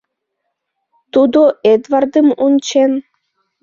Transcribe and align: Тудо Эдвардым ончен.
Тудо 1.13 1.41
Эдвардым 1.73 2.27
ончен. 2.45 2.91